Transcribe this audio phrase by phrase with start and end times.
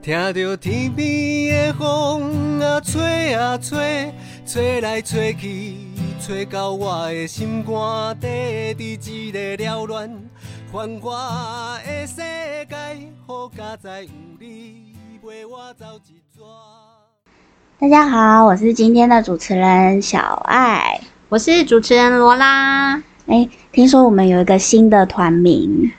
[0.00, 4.12] 听着天边的风啊吹啊吹，
[4.46, 5.74] 吹来吹去，
[6.20, 10.08] 吹到我的心肝底，伫一个缭乱
[10.72, 12.76] 繁华的世界，
[13.26, 14.08] 好佳哉有
[14.38, 16.44] 你陪我走一逝。
[17.80, 21.00] 大家好，我是今天的主持人小爱。
[21.28, 23.02] 我是主持人罗拉。
[23.26, 25.92] 哎，听说我们有一个新的团名，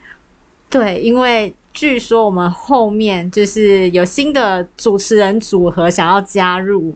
[0.68, 6.94] 对，因为据说我们后面就是有新的主持人组合想要加入，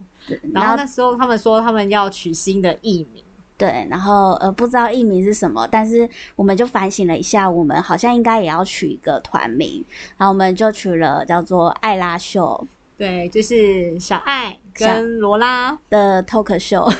[0.53, 3.23] 然后那时候他们说他们要取新的艺名，
[3.57, 9.85] 对，然后呃不知道艺名是什么，但是我们就反省了一下，我们好像应该也要取一个团名，
[10.17, 12.67] 然后我们就取了叫做艾拉秀。
[12.97, 16.93] 对，就是小爱跟罗拉的 talk show，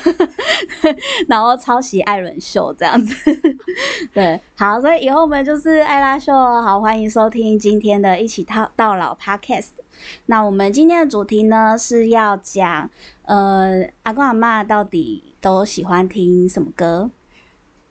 [1.27, 3.15] 然后抄袭艾伦秀这样子。
[4.13, 9.69] 对，好，所以以后我们就是艾拉秀，好，欢迎收听今天的一起到到老 podcast。
[10.25, 12.89] 那我们今天的主题呢是要讲，
[13.23, 17.09] 呃，阿公阿妈到底都喜欢听什么歌？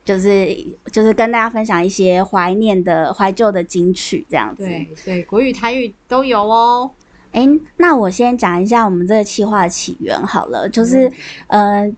[0.05, 0.55] 就是
[0.93, 4.63] 就是跟大家分享一些怀念的怀旧的金曲这样子。
[4.63, 6.91] 对对，国语台语都有哦。
[7.35, 7.47] 哎，
[7.77, 11.13] 那我先讲一下我们这个企划的起源好了，就是，
[11.49, 11.93] 呃。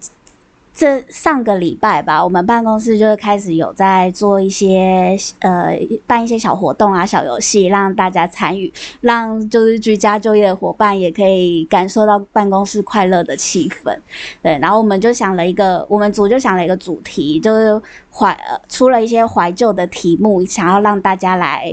[0.76, 5.74] 这上个礼拜吧，我们办公室就是开始有在做一些呃
[6.06, 13.96] 办一些小活动啊、小游戏，让大家参与，让就是居家就业的伙伴也可以感受到办公室快乐的气氛。
[14.42, 17.80] 对，然后我们就想了一个，我们组就想了一个主题，就是
[18.12, 18.38] 怀
[18.68, 21.72] 出了一些怀旧的题目，想要让大家来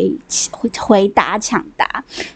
[0.50, 1.86] 回回答抢答。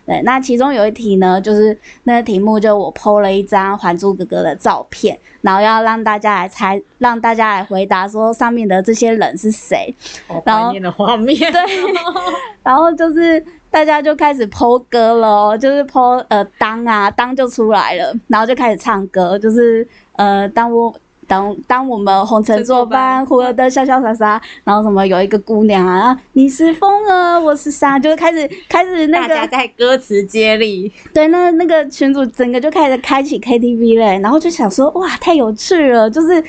[0.05, 6.51] 对，那其中有一题呢，就是那个题目就我 PO 了一张《还珠格格》的照片，然后要让大家来。
[6.57, 9.93] 才让大家来回答说上面的这些人是谁，
[10.27, 11.37] 怀念的画面。
[11.51, 11.61] 对，
[12.63, 20.91] 然后就是大家就开始剖歌了，就是剖呃当啊当就出来了，然后就开始唱歌，就是呃当我。
[21.27, 36.43] 当当我们红尘作伴，活得潇潇洒洒，然后什么有一个姑娘啊，你是风儿，我是沙，就是开始开始那个在歌词接力，对，那那个群主整个就开始开启 KTV 嘞，然后就想说哇，太有趣了，就是，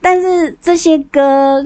[0.00, 1.64] 但是这些歌，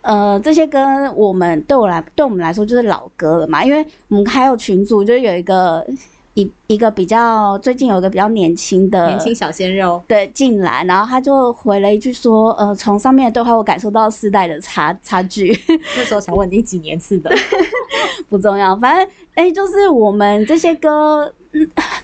[0.00, 0.80] 呃，这些歌
[1.14, 5.86] 我们对我来对我们来说就是老歌了嘛，因为我们还有群主就有一个。
[6.34, 15.50] 一一个比较最近有一个比较年轻的年轻小鲜肉对进来，然后他就回了一句说，呃，从上面的对话我感受到世代的差差距。
[15.96, 17.30] 那时候想问你几年次的，
[18.28, 21.32] 不重要，反正哎，就是我们这些歌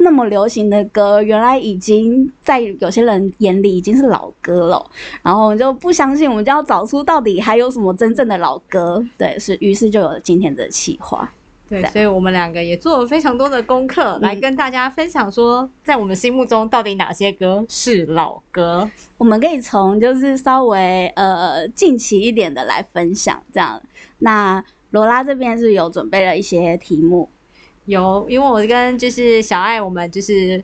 [0.00, 4.84] 那么流行的歌，原来已经在有些人眼里已经是老歌了，
[5.22, 9.00] 然后我们就不相信，我们就要找出到底还有什么真正的老歌。
[9.16, 11.32] 对，是于是就有了今天的企划。
[11.68, 18.88] 对，所以我们两个也做了非常多的功课，来跟大家分享说，在我们心目中到底哪些歌是老歌。
[19.18, 23.82] 我们可以从就是稍微呃近期一点的来分享，这样。
[24.18, 27.28] 那罗拉这边是有准备了一些题目，
[27.86, 30.62] 有，因为我跟就是小爱，我们就是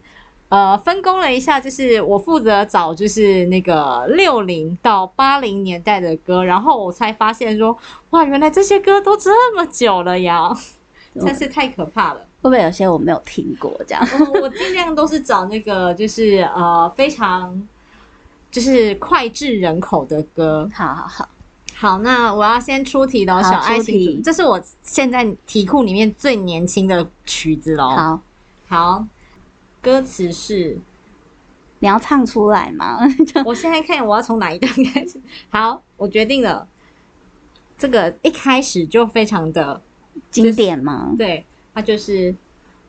[0.50, 7.76] 呃分工了一下，就是我负责找就是那个六零到八零年代的歌，然后我才发现说，
[8.10, 10.56] 哇，原来这些歌都这么久了呀。
[11.14, 12.20] 真是太可怕了！
[12.40, 13.78] 会不会有些我没有听过？
[13.86, 14.02] 这样，
[14.40, 17.68] 我尽量都是找那个，就是呃，非常
[18.50, 20.66] 就是脍炙人口的歌。
[20.74, 21.28] 好好好，
[21.74, 27.90] 好，那我要先出题喽，小爱情，这是我现在题库里面最年轻的曲子喽。
[27.90, 28.20] 好，
[28.66, 29.06] 好，
[29.82, 30.80] 歌词是
[31.80, 33.00] 你要唱出来吗？
[33.44, 35.20] 我现在看我要从哪一段开始？
[35.50, 36.66] 好，我决定了，
[37.76, 39.78] 这个一开始就非常的。
[40.30, 41.14] 经典吗？
[41.16, 42.34] 对，它就是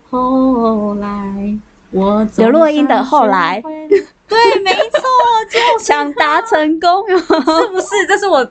[0.10, 1.58] 后来
[1.92, 5.02] 我刘若英的后来， 对，没错，
[5.50, 7.18] 就想达成功，是
[7.68, 8.06] 不是？
[8.08, 8.48] 这是我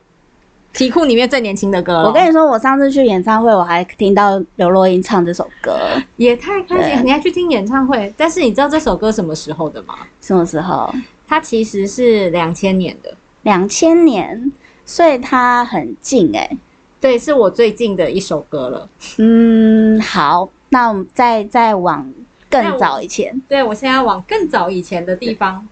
[0.72, 2.03] 题库里面最年轻的歌。
[2.05, 5.77] 我跟你说，我上次去演唱会，我还听到刘若英唱这首歌，
[6.16, 7.04] 也太开心。
[7.04, 8.13] 你还去听演唱会？
[8.16, 9.95] 但是你知道这首歌什么时候的吗？
[10.21, 10.92] 什么时候？
[11.27, 14.53] 它其实是两千年的，两千年，
[14.84, 16.57] 所以它很近哎。
[17.03, 18.89] 对，是我最近的一首歌了。
[19.19, 22.15] 嗯，好，那我们再再往
[22.49, 23.43] 更早以前。
[23.49, 25.69] 对，我现在往更早以前的地方。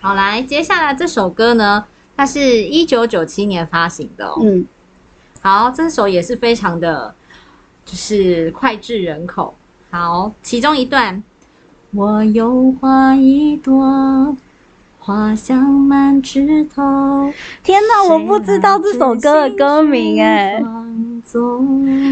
[0.00, 1.84] 好，来，接下来这首歌呢，
[2.16, 4.34] 它是一九九七年发行的。
[4.42, 4.66] 嗯，
[5.40, 7.14] 好，这首也是非常的，
[7.84, 9.54] 就是脍炙人口。
[9.92, 11.22] 好，其中一段，
[11.92, 14.36] 我有花一朵。
[15.04, 17.28] 花香满枝头。
[17.64, 20.62] 天哪，我不知道这首歌的歌名哎。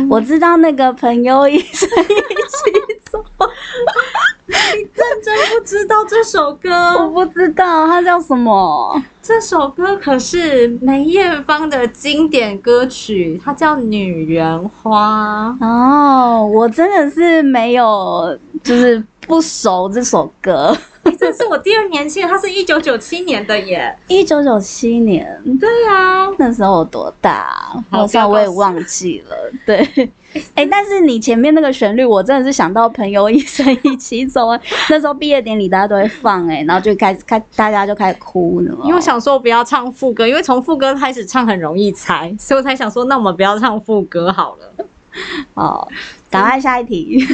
[0.08, 3.24] 我知道那个朋友一生一起走。
[4.48, 4.84] 你
[5.22, 6.70] 真不知道这首歌？
[6.96, 9.00] 我不知道它叫什么。
[9.22, 15.56] 这首歌可是梅艳芳的经典歌曲，它叫《女人花》。
[15.64, 20.76] 哦，我真的是没有，就是不熟这首歌。
[21.18, 23.96] 这是我第二年庆，它是一九九七年的耶。
[24.08, 27.82] 一九九七年，对啊，那时候我多大？
[27.90, 29.36] 好像我也忘记了。
[29.64, 29.78] 对，
[30.54, 34.60] 哎，但是你前面那个旋律，我真的是想到朋友一生一起走啊。
[34.90, 38.76] 那时候毕业典礼大家都会放，哎，然后就开始开，大家就开始哭了。
[38.84, 44.86] 因为想说不要唱副歌，因为从副歌开始唱很容易猜，所以我才想说，那我们不要唱副歌好了。
[45.54, 45.88] 哦，
[46.30, 47.26] 赶快下一题。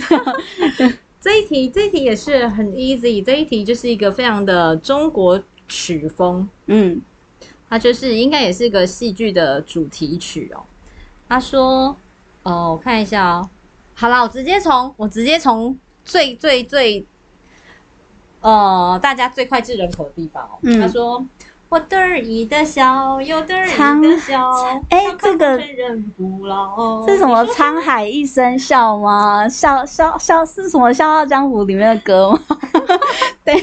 [1.27, 3.21] 这一题，这一题也是很 easy。
[3.21, 7.03] 这一题就是一个非常的中国曲风，嗯，
[7.69, 10.63] 它就是应该也是一个戏剧的主题曲哦。
[11.29, 11.97] 他说，
[12.45, 13.51] 哦，我看一下哦。
[13.95, 17.05] 好了，我直接从我直接从最最最，
[18.41, 20.59] 呃，大家最快炙人口的地方哦。
[20.81, 21.27] 他说。
[21.69, 23.71] 我得意的笑，有得意
[24.03, 24.51] 的笑。
[24.89, 27.45] 哎，这个是什么？
[27.47, 29.49] 沧海一声笑吗？
[29.49, 30.89] 笑笑笑是什么？
[30.93, 32.39] 《笑傲江湖》里面的歌吗？
[33.45, 33.55] 对，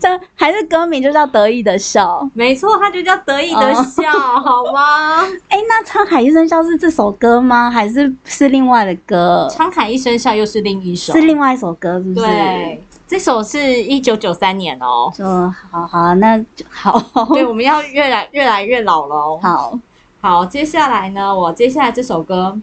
[0.00, 2.26] 这还是歌名就叫得意的笑。
[2.32, 5.22] 没错，它就叫得意的笑，好吗？
[5.48, 7.70] 哎，那沧海一声笑是这首歌吗？
[7.70, 9.46] 还是是另外的歌？
[9.50, 12.26] 沧海一声笑又是另一首，是另外一首歌，是不是？
[12.26, 12.82] 对。
[13.10, 16.96] 这首是一九九三年哦，嗯，好好，那就好。
[17.34, 19.40] 对，我们要越来越来越老了哦。
[19.42, 19.76] 好，
[20.20, 22.56] 好，接下来呢，我接下来这首歌，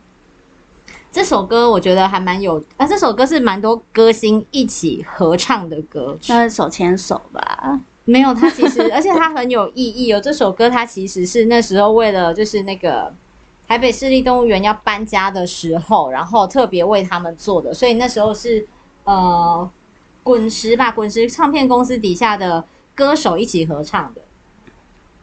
[1.12, 7.78] 这首歌我觉得还蛮有，啊，这首歌是蛮多歌星一起合唱的歌，那手牵手吧？
[8.06, 10.22] 没有，它其实， 而且它很有意义哦。
[10.22, 13.14] 这首歌它其实是那时候为了就是那个
[13.68, 18.66] 台北市立动物园要搬家的时候，然后特别为他们做的，所以那时候是
[19.04, 19.70] 呃。
[20.28, 22.62] 滚石吧，滚石唱片公司底下的
[22.94, 24.20] 歌手一起合唱的。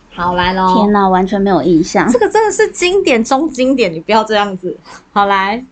[0.08, 0.76] 好来喽！
[0.76, 2.10] 天哪，完全没有印象。
[2.10, 4.74] 这个真的是经典中经典，你不要这样子。
[5.12, 5.62] 好来，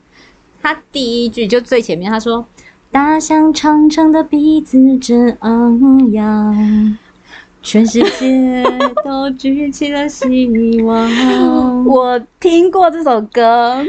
[0.60, 2.44] 他第一句就最前面，他说
[2.92, 6.98] ：“大象长长的鼻子真昂扬，
[7.62, 8.62] 全世界
[9.02, 11.08] 都举起了希望。
[11.88, 13.82] ”我听过这首歌，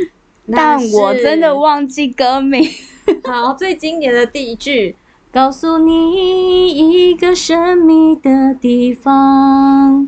[0.50, 2.66] 但我真的忘记歌名。
[3.26, 4.96] 好，最经典的第一句。
[5.34, 10.08] 告诉你一个神秘的地方，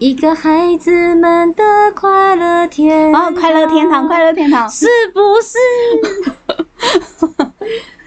[0.00, 1.62] 一个孩子们的
[1.94, 5.58] 快乐天哦，快乐天堂，快乐天堂， 是不是？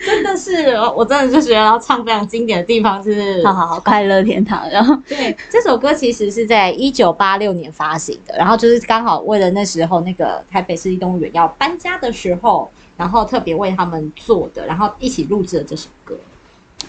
[0.04, 4.68] 真的是，我真的就觉得要唱非常经典的地方是，好好好，快乐天堂。
[4.68, 12.68] 然后，对，这首歌其实是在一九八六年发行的，然后就是刚好为了那时候那个台北市立动物园要搬家的时候，
[12.98, 16.18] 然后特别为他们做的，然后一起录制了这首歌。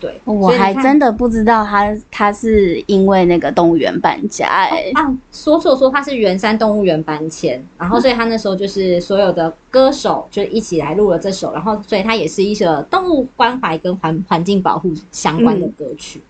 [0.01, 16.21] 对，我还真的不知道他他是因为那个动物园搬家哎啊，说错说他是圆山动物园搬迁，然后所以他那时候就是所有的歌手就一起来录了这首，然后所以他也是一首动物关怀跟环环境保护相关的歌曲，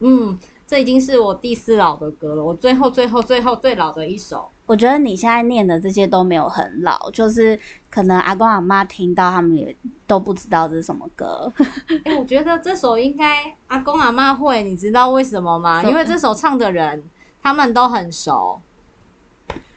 [0.00, 0.38] 嗯。
[0.72, 4.48] 这已经是我第四老的歌了，我最后最后最后最老的一首。
[4.64, 7.60] 我觉得你现在念的这些都没有很老，就是
[7.90, 9.76] 可能阿公阿妈听到他们也
[10.06, 11.52] 都不知道这是什么歌。
[12.06, 15.82] 哎，我觉得这首应该阿公阿妈会，你知道为什么吗？
[15.82, 17.04] 因为这首唱的人
[17.42, 18.58] 他们都很熟。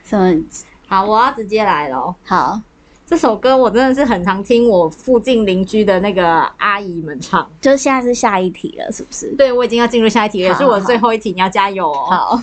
[0.02, 0.42] 什么？
[0.88, 2.16] 好，我要直接来喽。
[2.24, 2.62] 好。
[3.08, 9.28] 这首歌我真的是很常听我附近邻居的那个阿姨们唱，就是现在是下一题了，是不是？
[9.36, 12.08] 对，我已经要进入下一题了，也是我最后一题，你要加油哦。
[12.10, 12.42] 好，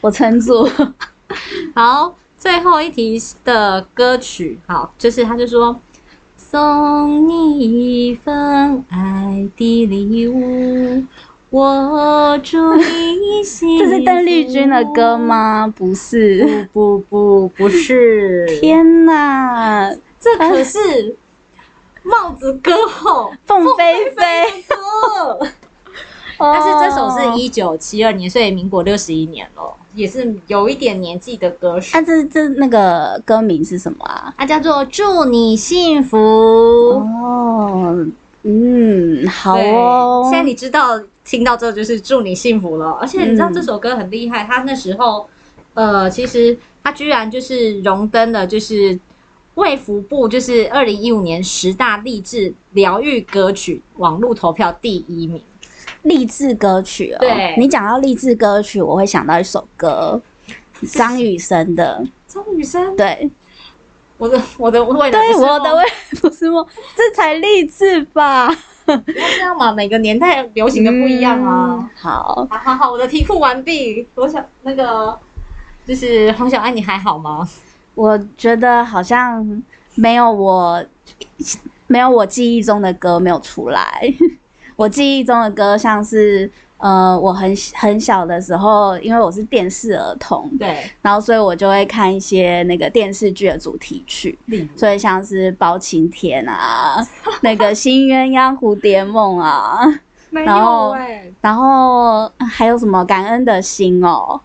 [0.00, 0.68] 我撑住。
[1.74, 5.74] 好，最后一题的歌曲，好，就是他就说
[6.36, 11.02] 送你一份爱的礼物。
[11.54, 13.84] 我祝你幸福。
[13.84, 15.72] 这是邓丽君的歌吗？
[15.76, 18.44] 不是，不不不，不是。
[18.60, 21.14] 天哪，这可是
[22.02, 25.46] 帽子歌后 凤飞飞歌。
[26.40, 31.96] 但是这首是一九七二年，所以民国六十一年了，也是有一点年纪的歌手。
[31.96, 34.34] 啊，这这那个歌名是什么啊？
[34.36, 36.18] 它叫做《祝你幸福》。
[36.20, 38.04] 哦，
[38.42, 40.22] 嗯，好哦。
[40.28, 41.00] 现在你知道。
[41.24, 45.28] 听到这就是祝你幸福了，而且你知道这首歌很厉害，他那时候，
[45.72, 48.98] 呃，其实他居然就是荣登了，就是
[49.54, 55.42] 卫福部就是二零一五年十大励志疗愈歌曲网络投票第一名，
[56.02, 57.18] 励志歌曲哦。
[57.20, 60.20] 对，你讲到励志歌曲，我会想到一首歌，
[60.92, 62.04] 张雨生的。
[62.26, 63.30] 张雨生，对，
[64.18, 65.90] 我的我的未来对我的未来
[66.20, 66.66] 不是梦，
[66.96, 68.54] 这才励志吧。
[68.86, 71.90] 这样嘛，每个年代流行的不一样啊。
[71.96, 74.06] 好，好好好，我的题库完毕。
[74.14, 75.18] 我想那个
[75.86, 77.48] 就是黄小爱，你还好吗？
[77.94, 79.62] 我觉得好像
[79.94, 80.84] 没有我
[81.86, 84.12] 没有我记忆中的歌没有出来。
[84.76, 86.50] 我记忆中的歌像是。
[86.84, 94.38] 呃，我很很小的时候，因为我是电视儿童，对，然后所以我就会看一些那个电视剧的主题曲，
[94.76, 96.96] 所以像是包青天啊，
[97.40, 99.80] 那个新鸳鸯蝴蝶梦啊，
[100.28, 100.94] 然后
[101.40, 104.38] 然后还有什么感恩的心哦，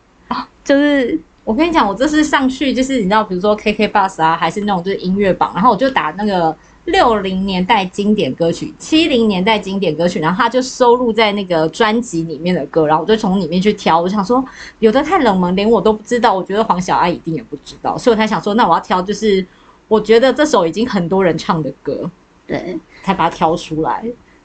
[0.63, 6.55] 就是我跟你讲，我这次上去就是你知道，比如说 KK Bus 啊，还是那种就是音乐榜，然后我就打那个。
[6.91, 14.00] 六零年代经典歌曲，七零年代经典歌曲，然后他就收录在那个专辑里面的歌，然后我就从里面去挑。
[14.00, 14.43] 我想说，
[14.79, 16.34] 有的太冷门，连我都不知道。
[16.34, 19.46] 我觉得黄小爱一定也不知道，所以我才想说，那我要挑，就是
[19.88, 22.10] 我觉得这首已经很多人唱的歌，
[22.48, 24.03] 对，才把它挑出来。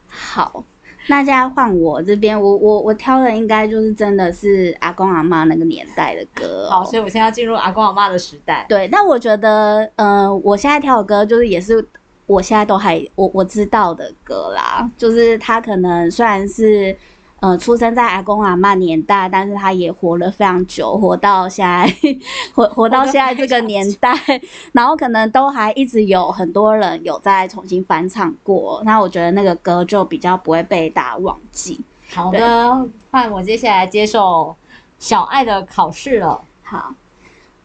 [0.08, 0.62] 好，
[1.08, 6.68] 那现在换我这边，我我我挑的应该就是真的是阿公阿妈那个年代的歌。
[6.70, 8.66] 好，所以我现在要进入阿公阿妈的时代。
[8.68, 11.86] 对，那我觉得，嗯，我现在挑的歌就是也是。
[12.26, 16.96] 我现在都还我我知道的歌啦，就是他可能虽然是
[17.40, 21.94] 呃出生在阿公阿妈年代，但是他也活了非常久，活到现在，
[22.54, 24.10] 活活到现在这个年代，
[24.72, 31.78] 然后可能都还一直有很多人有在重新翻唱过，那我觉得那个歌就比较不会被大家忘记。
[32.10, 34.56] 好的，换我接下来接受
[34.98, 36.40] 小爱的考试了。
[36.62, 36.94] 好，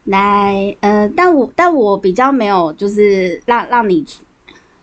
[0.03, 4.05] 来，呃，但我但我比较没有就是让让你。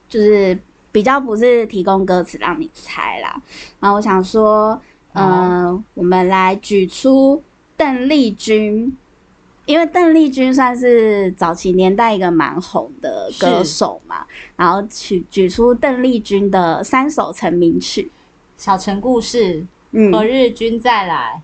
[0.08, 0.58] 就是
[0.92, 3.42] 比较不是提供歌词让你猜啦，
[3.80, 4.80] 然后我想说，
[5.12, 7.42] 嗯，我们来举出
[7.76, 8.96] 邓丽君，
[9.66, 18.02] 因为邓丽君算是早期年代一个蛮红的歌手嘛，然后举举出邓丽君的三首成名曲，
[18.56, 19.66] 《小城故事》、
[20.12, 21.42] 《何日君再来》，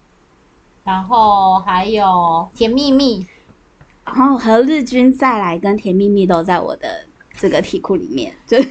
[0.88, 3.20] 然后还有《甜蜜蜜》，
[4.06, 7.04] 然后《何日君再来》跟《甜蜜蜜》都在我的。
[7.42, 8.62] 这个题库里面，对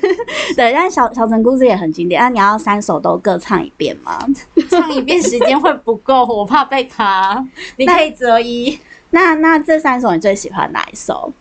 [0.55, 2.21] 对，但小小城故事也很经典。
[2.21, 4.25] 那你要三首都各唱一遍吗？
[4.71, 7.45] 唱一遍时间会不够，我怕被卡。
[7.75, 8.79] 你可以择一。
[9.09, 11.33] 那那这三首你最喜欢哪一首？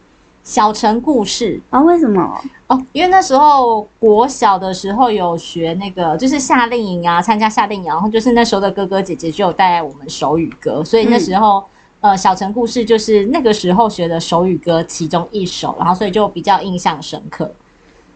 [0.42, 1.78] 小城故事啊？
[1.82, 2.42] 为什么？
[2.66, 11.62] 哦，因为那时候国小的时候有学那个，就是夏令营啊，参加夏令营，然后就是那时候的哥哥姐姐就有带我们手语歌，所以那时候。
[12.00, 17.50] 呃，小城故事就是那个时候学的手语歌其中一首，然后所以就比较印象深刻。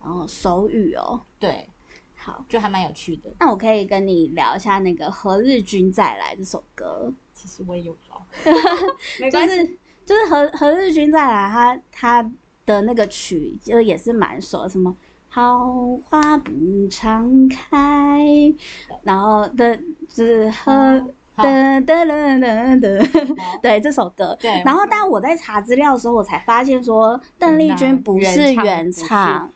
[0.03, 1.69] 然后手语哦，对，
[2.17, 3.31] 好，就还蛮有趣的。
[3.39, 7.13] 那我可以跟你聊一下那个《何日君再来》这首歌。
[7.35, 8.23] 其实我也有找，
[9.31, 9.67] 就是
[10.07, 12.33] 就是何何日君再来，他他
[12.65, 14.97] 的那个曲就也是蛮熟，什么
[15.29, 15.75] 好
[16.07, 16.53] 花不
[16.89, 18.55] 常开，
[19.03, 19.77] 然后的
[20.09, 21.05] 就是和。
[21.37, 24.37] 噔噔噔噔噔，对这首歌。
[24.41, 29.51] 对，然后，但我在查资料的时候，我才发现说，邓丽君不是原唱，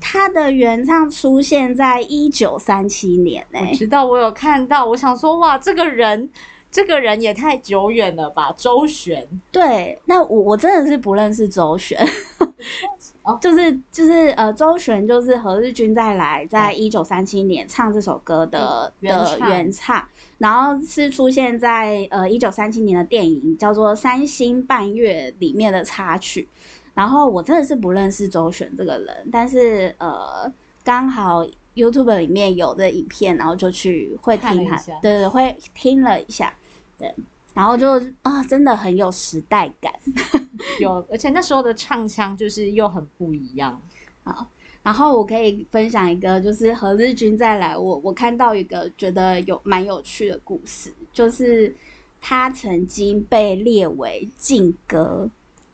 [0.00, 3.58] 她的原唱出现在一九三七年呢。
[3.60, 6.30] 我知道，我有看到，我想说，哇，这个人，
[6.70, 8.52] 这个人也太久远了吧？
[8.56, 9.26] 周璇。
[9.50, 11.98] 对，那我我真的是不认识周璇。
[13.22, 20.02] 哦，就是就是呃，周璇就是何日君再来，在一九三七年唱这首歌的的原唱，
[20.38, 26.48] 然后是出现在呃一九三七年的电影叫做《三星半月》里面的插曲。
[26.94, 30.50] 然后我真的是不认识周璇这个人，但是呃，
[30.82, 36.52] 刚好 YouTube 里面有的影片，然后就去会听他，对对，会听了一下，
[36.98, 37.14] 对。
[37.60, 39.92] 然后就啊，真的很有时代感，
[40.80, 43.78] 有，而且那时候的唱腔就是又很不一样
[44.24, 44.48] 好。
[44.82, 51.76] 然后我可以分享一个，就是何日君再来，我我看到一个觉得有蛮有趣的故事，就是
[52.18, 55.28] 他曾经被列为禁歌。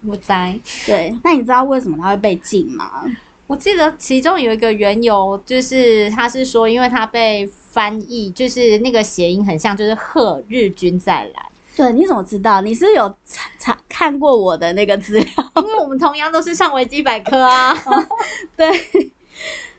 [0.04, 3.04] 我在对，那你知道为什么他会被禁吗？
[3.46, 11.48] 我记得其中有一个缘由，就是他是说，因为他被翻译，就是那个谐音很像，就是贺日君再来。
[11.76, 12.62] 对，你怎么知道？
[12.62, 15.26] 你是有查查看过我的那个资料？
[15.56, 17.76] 因 为我们同样都是上维基百科啊。
[18.56, 18.66] 对，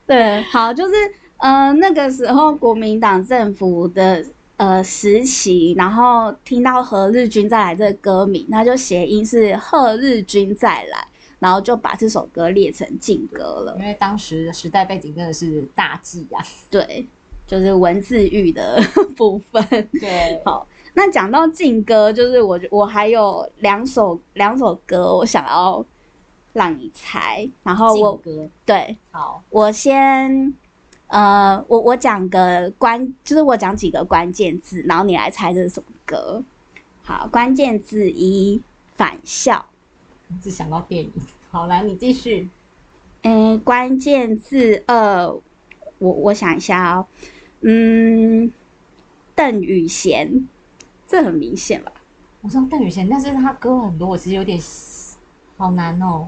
[0.05, 0.93] 对，好，就是
[1.37, 4.23] 呃那个时候国民党政府的
[4.57, 11.07] 呃时期，然后听到何日君再来这个歌名，那就谐音是贺日君再来，
[11.39, 13.75] 然后就把这首歌列成禁歌了。
[13.79, 16.43] 因为当时的时代背景真的是大忌啊。
[16.69, 17.05] 对，
[17.47, 18.79] 就是文字狱的
[19.17, 19.63] 部分。
[19.93, 20.67] 对， 好。
[20.93, 25.85] 那讲到劲歌，就是我我还有两首两首歌，我想要
[26.53, 27.47] 让你猜。
[27.61, 30.55] 然后我歌对，好，我先
[31.05, 36.43] 呃，我我讲个关，就是我讲几个关键字，然后你来猜这是什么歌。
[37.03, 38.59] 好，关键字一，
[38.95, 39.63] 返校。
[40.41, 41.13] 只想到电影。
[41.51, 42.49] 好，来你继续。
[43.21, 45.27] 嗯，关键字二，
[45.99, 47.05] 我我想一下哦。
[47.61, 48.51] 嗯，
[49.35, 50.47] 邓雨贤，
[51.07, 51.91] 这很明显吧？
[52.41, 54.59] 我知道邓雨贤，但是他歌很多，我其实有点
[55.57, 56.27] 好难哦。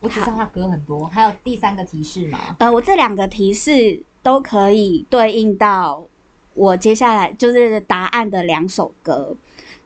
[0.00, 2.56] 我只知道他歌很多，还有第三个提示吗？
[2.58, 6.02] 呃，我这两个提示都可以对应到
[6.54, 9.36] 我接下来就是答案的两首歌，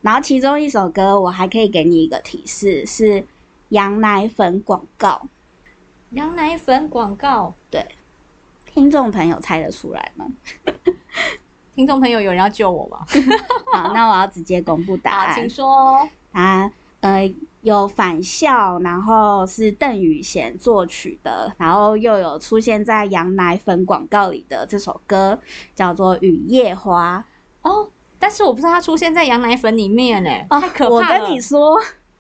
[0.02, 3.26] 然后其中一首歌我还可以给你一个提示，是
[3.70, 5.26] 羊奶粉广告。
[6.10, 7.84] 羊奶粉广告，对，
[8.74, 10.26] 听众朋友猜得出来吗？
[11.76, 13.06] 听众朋友有人要救我吗？
[13.72, 16.70] 好，那我要直接公布答案，请说啊。
[17.00, 25.38] 呃，有返校，然后是邓宇贤作曲的，然后又有出现在羊奶粉广告里的这首歌，
[25.74, 27.22] 叫做《雨夜花》
[27.68, 27.88] 哦。
[28.18, 31.18] 但是我不知道它出现在羊奶粉里面哎，太可怕了！
[31.20, 31.78] 我跟你说，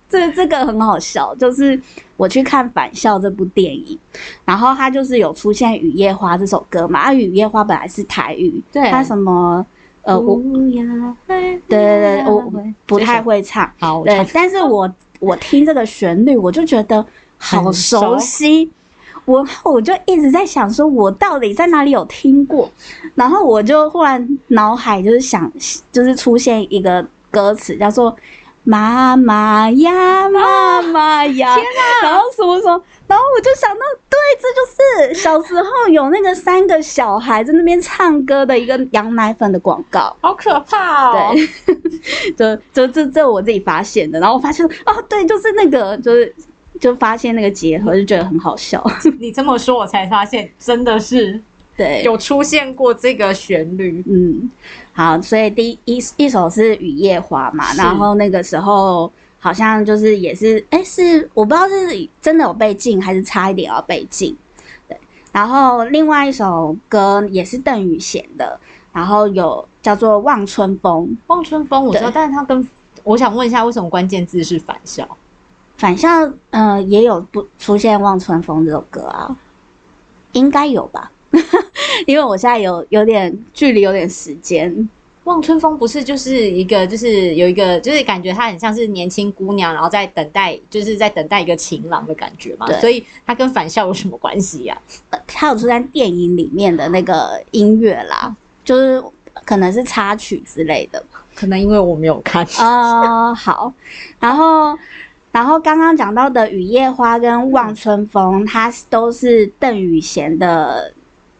[0.08, 1.80] 这这个很好笑，就是
[2.16, 3.98] 我去看《返校》这部电影，
[4.44, 7.00] 然后它就是有出现《雨夜花》这首歌嘛。
[7.00, 9.64] 啊，《雨夜花》本来是台语，对，它什么？
[10.02, 10.36] 呃，我
[11.26, 12.52] 对对对，我
[12.84, 17.04] 不太会唱，好，对，但是我我听这个旋律，我就觉得
[17.38, 18.70] 好熟悉，
[19.24, 22.70] 我我就一直在想，说我到底在哪里有听过，
[23.14, 25.50] 然后我就忽然脑海就是想，
[25.90, 28.14] 就是出现一个歌词，叫做。
[28.64, 31.54] 妈妈呀，妈妈呀！
[31.54, 31.64] 天
[32.02, 32.08] 哪！
[32.08, 41.34] 然后什么什么，然后我就想到，对，这就是小时候有那个三个小孩在那边唱歌的一个羊奶粉的广告，好可怕哦！
[41.34, 46.34] 对， 就就这这我自己发现的，然后我发现哦，对，就是那个，就是
[46.80, 48.82] 就发现那个结合，就觉得很好笑。
[49.20, 51.38] 你这么说，我才发现真的是。
[51.76, 54.48] 对，有出现过这个旋律，嗯，
[54.92, 64.36] 好，所以第一一首是雨夜花嘛，然后那个时候好像就是也是，哎，是我不知道是真的有被禁还是差一点要被禁，
[64.88, 64.96] 对，
[65.32, 68.58] 然后另外一首歌也是邓宇贤的，
[68.92, 72.68] 然后有叫做望春风，望春风我知道，但是他跟
[73.02, 75.04] 我想问一下，为什么关键字是返校？
[75.76, 76.08] 返校，
[76.50, 79.36] 嗯，也有不出现望春风这首歌啊，
[80.30, 81.10] 应该有吧。
[82.06, 84.88] 因为我现在有有点距离，有点时间。
[85.24, 92.70] 望春风不是就是一个，就是有一个，就是感觉她很像是年轻姑娘，然后在等待，就是在等待一个情郎的感觉嘛。
[92.78, 94.78] 所以她跟返校有什么关系呀？
[95.26, 99.02] 她有出在电影里面的那个音乐啦，就是
[99.46, 101.02] 可能是插曲之类的。
[101.34, 103.34] 可能因为我没有看啊。
[103.34, 103.72] 好，
[104.20, 104.78] 然后
[105.32, 110.92] 然后刚刚讲到的《雨夜花》跟《望春风》，它都是邓雨贤的。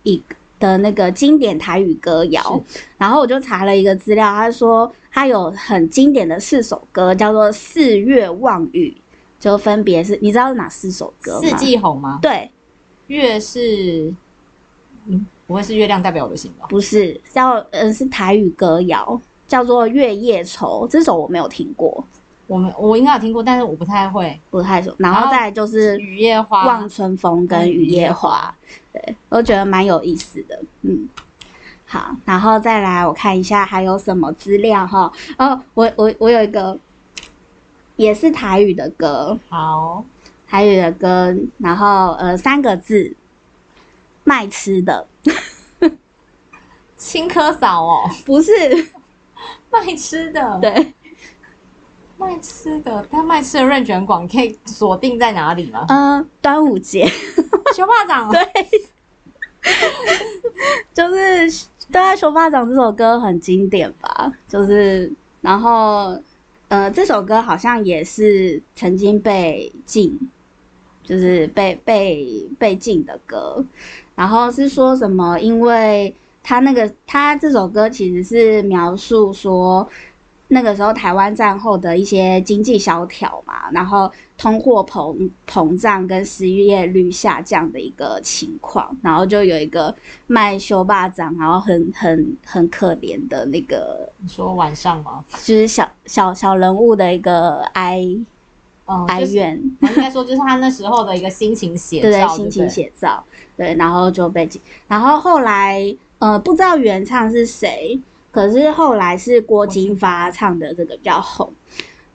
[0.04, 0.22] 一
[0.60, 2.62] 的那个经典台语歌谣，
[2.96, 8.94] 然后我就查了一个资料，他说他有很经典的四首歌，叫做《四月望雨》，
[9.42, 11.48] 就分别是你知道是哪四首歌吗？
[11.48, 12.20] 四季红吗？
[12.22, 12.48] 对，
[13.08, 14.14] 月是，
[15.06, 16.66] 嗯，不会是月亮代表我的心吧？
[16.70, 22.02] 不是，叫呃是台语歌谣，叫做《月夜愁》，这首我没有听过。
[22.46, 24.94] 我们我应该有听过，但是我不太会，不太熟。
[24.98, 28.54] 然后再就是雨夜花、望春风跟雨夜花，
[28.92, 30.62] 对，我觉得蛮有意思的。
[30.82, 31.08] 嗯，
[31.86, 35.10] 好，然后再来我看一下还有什么资料哈。
[35.38, 36.78] 哦，我我我有一个
[37.96, 40.04] 也是台语的歌，好，
[40.46, 43.16] 台语的歌，然后呃三个字，
[44.22, 45.06] 卖吃的，
[46.96, 48.52] 青稞嫂哦， 不是。
[49.70, 50.94] 卖吃的，对。
[52.24, 55.84] 卖吃的，他卖吃的润卷广可以锁定在哪里吗？
[55.88, 57.06] 嗯，端午节，
[57.76, 58.40] 熊霸掌对，
[60.94, 64.32] 就是对啊，熊霸掌这首歌很经典吧？
[64.48, 66.18] 就是，然后
[66.68, 70.18] 呃，这首歌好像也是曾经被禁，
[71.02, 73.62] 就是被被被禁的歌。
[74.14, 75.38] 然后是说什么？
[75.40, 79.86] 因为他那个他这首歌其实是描述说。
[80.48, 89.92] 那个时候台湾战后的一些经济萧条嘛，然后通货膨膨胀跟失业率下降的一个情况，然后就有一个
[90.26, 95.24] 卖修霸掌，然后很很很可怜的那个，你说晚上吗？
[95.30, 98.06] 就是小小小人物的一个哀
[99.08, 103.24] 哀怨，应该说就是他那时候的一个心情写照，对心情写照，
[103.56, 104.48] 对，然后就被，
[104.86, 105.82] 然后后来
[106.18, 107.98] 呃不知道原唱是谁。
[108.34, 111.48] 可是后来是郭金发唱的这个比较红，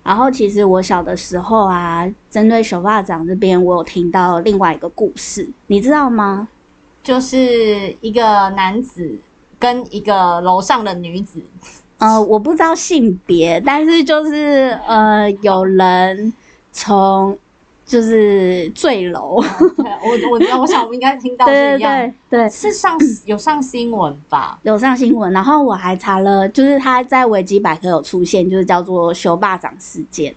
[0.03, 6.49] 然后其实我小的时候啊，针对手发掌这边，我有听到另外一个故事，你知道吗？
[7.01, 9.17] 就是一个男子
[9.57, 11.41] 跟一个楼上的女子。
[11.99, 16.33] 呃，我不知道性别，但是就是呃，有人
[16.73, 17.37] 从
[17.89, 19.41] 就是坠楼。
[19.41, 24.59] 我我我想我们应该听到 是一样，对，是上有上新闻吧？
[24.61, 30.35] 有上新闻，然后我还查了，就是他在维基百科有出现，就是叫做“修霸掌事件”。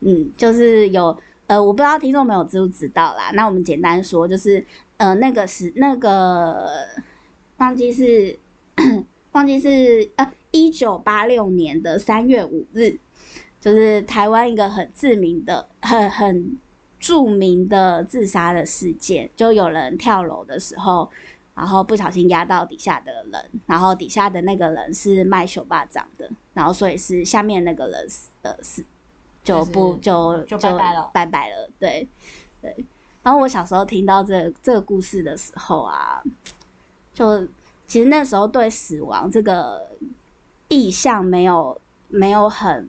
[0.00, 3.30] 嗯，就是有呃，我不知道听众朋友知不知道啦。
[3.34, 6.88] 那我们简单说，就是呃，那个是那个
[7.58, 8.36] 忘记是
[9.30, 10.32] 忘记是呃。
[10.52, 12.98] 一九八六年的三月五日，
[13.66, 16.56] 就是台湾一个很知名的、很很
[17.00, 19.28] 著名的自杀的事件。
[19.34, 21.10] 就有人跳楼的时候，
[21.52, 28.84] 然后不小心压到底下的人，然后底下的那个人是卖手巴掌的，然后所以是下面那个人死呃死
[29.42, 31.68] 就不就就拜拜了，拜拜了。
[31.80, 32.06] 对
[32.62, 32.72] 对。
[33.24, 36.22] 然后我小时候听到这这个故事的时候啊，
[37.12, 37.44] 就
[37.88, 39.90] 其实那时候对死亡这个。
[40.68, 42.88] 意向没有没有很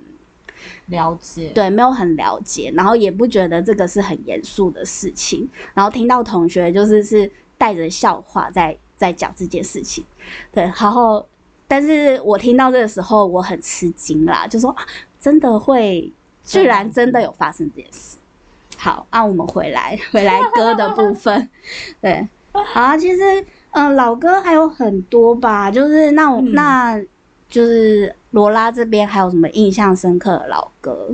[0.88, 10.04] 了解，对，没有很了解，然后也不觉得这个是很严肃的事情，然后听到同学就是是带着笑话在在讲这件事情，
[10.52, 11.26] 对，然后
[11.68, 14.76] 但是我听到这个时候我很吃惊啦，就说
[15.20, 16.12] 真的会，
[16.44, 18.18] 居然真的有发生这件事。
[18.78, 21.50] 好，那我们回来回来歌的部分，
[22.02, 27.02] 对，好， 其实嗯老歌还有很多吧，就是那我那。
[27.50, 31.10] 就是罗拉这边还有什么印象深刻的老歌？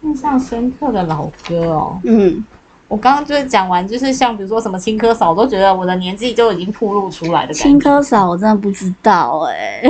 [0.00, 2.42] 印象深刻的老歌哦，嗯，
[2.88, 7.52] 我刚刚就是讲完，就是像比如说什么青稞嫂，我都觉得我的年纪就已经暴露出来的。
[7.52, 9.82] 青稞嫂我真的不知道哎，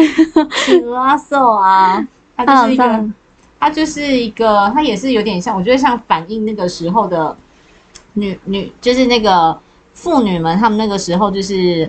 [0.66, 2.04] 青稞嫂啊，
[2.36, 3.10] 他就是一个，
[3.60, 7.36] 他就是一个，他也是有点像，我觉得像反映那个时候的
[8.14, 9.56] 女女，就是那个
[9.94, 11.88] 妇女们，她们那个时候就是，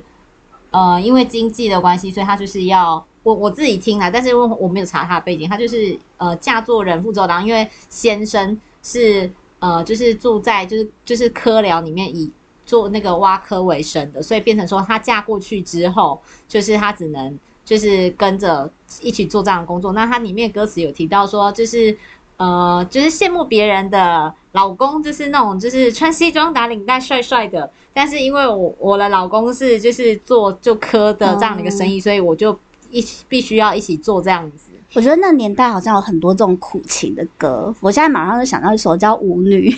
[0.70, 3.04] 呃，因为经济的关系，所以她就是要。
[3.24, 12.30] 我我自己听啦，但是因为我没有查他的背景，他就是呃嫁做人妇之后，然后因为先生是呃就是住在就是就是科寮里面以
[12.66, 18.70] 做那个挖科为生的，所以变成说她嫁过去之后，就是她只能就是跟着
[19.02, 19.94] 一起做这样的工作。
[19.94, 21.98] 那它里面歌词有提到说，就是
[22.36, 32.58] 呃就是羡慕别人的老公，就是那种就是穿西装打领带帅帅的，但是因为我我的老公是就是做就科的这样的一个生意，所以我就。
[32.94, 37.74] 一起必须要一起做这样子，我觉得那年代好像有很多这种苦情的歌。
[37.82, 39.70] 我现在马上就想到一首叫《舞女》，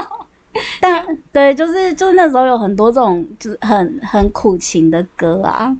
[0.80, 5.74] 但对，就是就是那时候有很多这种就是很很苦情的歌啊。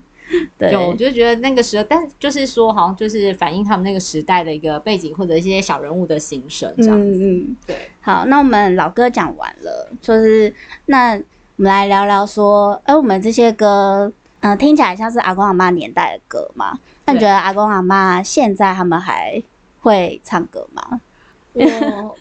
[0.56, 7.18] 对，我就觉得那个时候，但就是说，好像就是反映他们那个时代的一个背景或者一些小人物的形声这样子。
[7.20, 7.76] 嗯，对。
[8.00, 10.52] 好，那我们老歌讲完了，就是
[10.86, 14.10] 那我们来聊聊说，哎，我们这些歌。
[14.44, 16.78] 嗯，听起来像是阿公阿妈年代的歌吗？
[17.06, 19.42] 那你觉得阿公阿妈现在他们还
[19.80, 21.00] 会唱歌吗？
[21.54, 21.64] 我，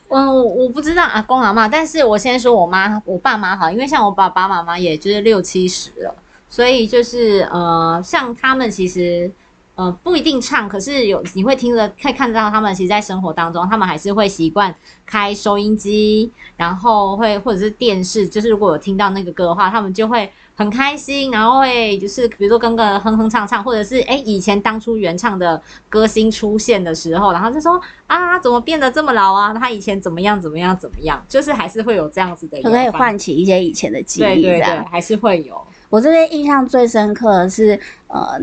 [0.08, 6.16] 嗯 我不知道阿公阿妈，但是我先说我妈，我爸妈好，因为像我爸爸妈妈也就是六七十了，
[6.48, 9.30] 所以就是呃，像他们其实。
[9.76, 25.60] 呃，不一定唱，可是有你会听着，可以看到他们其实，在生活当中，他们还是会习惯开收音机，然后会或者是电视，就是如果有听到那个歌的话，他们就会很开心，然后会就是比如说跟个哼哼唱唱，或者是哎以前当初原唱的
[25.90, 29.52] 歌星出现的时候，然后就说啊怎么变得这么老啊？
[29.56, 31.26] 他以前怎么样怎么样怎么样？
[31.28, 35.60] 就是还是会有这样子的，可以唤起一些以前的记忆，对对对，还是会有。
[35.90, 38.40] 我这边印象最深刻的是呃。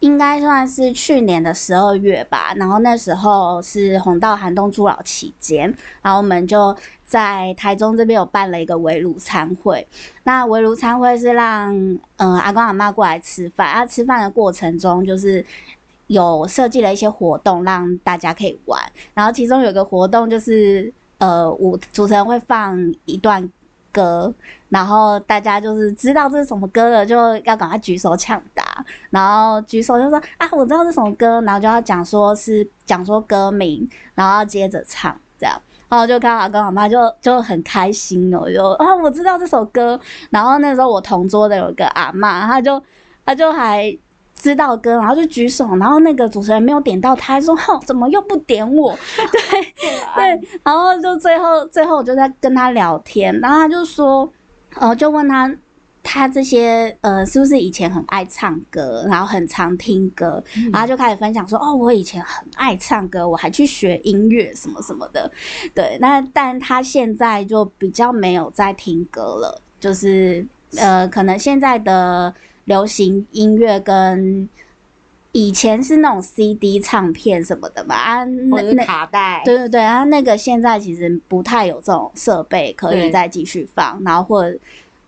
[0.00, 6.74] 应该算是去年的十二月吧，然后那时候是红道寒冬助老期间，然后我们就
[7.06, 9.86] 在台中这边有办了一个围炉餐会。
[10.24, 11.70] 那围炉餐会是让
[12.16, 15.44] 嗯阿公阿妈过来吃饭，啊吃饭的过程中就是
[16.06, 18.80] 有设计了一些活动让大家可以玩，
[19.12, 23.50] 然后其中有个活动就是呃我主持人会放一段。
[23.92, 24.32] 歌，
[24.68, 40.00] 然后大家就是知道这是什么歌了，就要赶快举手抢答，然后举手就说啊，我知道这首歌，然后就要讲说是讲说歌名，然后接着唱这样，然后就看阿公阿妈就就很开心哦，就啊我知道这首歌，
[40.30, 42.82] 然后那时候我同桌的有个阿妈，他就
[43.24, 43.96] 他就还。
[44.40, 49.62] 知道歌，然后就举手，然后那个主持人没有点到他，说：“哼，怎么又不点我？” 对
[50.14, 54.28] 对，然后就最后最后我就在跟他聊天，然后他就说
[54.76, 55.54] ：“呃，就问他
[56.02, 65.30] 他这些呃是不是以前很爱唱歌，然后很常听歌，然后就开始分享说：哦，我以前很爱唱歌，我还去学音乐什么什么的。
[65.74, 70.46] 对，那但他现在就比较没有在听歌了，就是。”
[70.78, 72.32] 呃，可能现在的
[72.70, 74.48] 流行音乐跟
[75.32, 84.56] 以前是那种 CD 唱片什么的嘛，啊，那卡带，对对对，然后那个现在其实不太有这种设备可以再继续放，然后或者，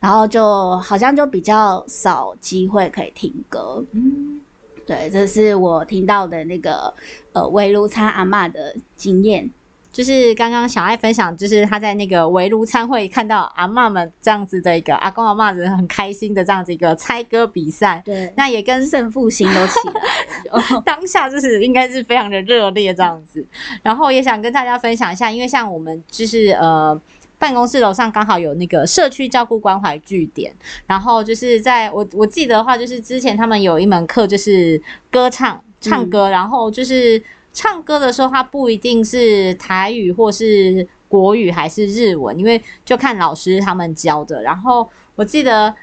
[0.00, 3.84] 然后就好像就比较少机会可以听歌。
[3.92, 4.42] 嗯，
[4.84, 6.92] 对，这是我听到的那个
[7.32, 9.48] 呃围炉餐阿妈的经验。
[9.92, 19.74] 就是刚刚小爱分享，就是他在那个围炉餐会看到阿妈们这样子的一个阿公阿妈子很开心的这样子一个猜歌比赛，对，那也跟胜负心都起。
[19.88, 23.46] 来， 当下就是应该是非常的热烈这样子。
[23.82, 26.98] 然后也想跟大家分享一下，因为像我们就是呃
[27.38, 30.54] 办公室楼上刚好有那个社区照顾关怀据点，
[30.86, 37.22] 然后就是在我我记得的话，就是之前他们有一门课就是歌唱唱歌，然后就是。
[37.52, 44.42] 唱歌的时候，它不一定是台语或是国语还是日文，因为就看老师他们教的。
[44.42, 45.74] 然后我记得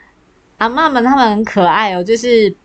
[0.58, 2.55] 阿妈们他们很可爱哦，就是。